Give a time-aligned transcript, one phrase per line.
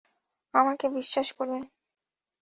[0.53, 1.61] আমাকে বিশ্বাস করুন!